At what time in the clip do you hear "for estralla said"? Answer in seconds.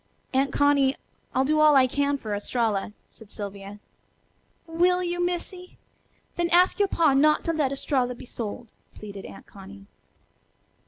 2.17-3.29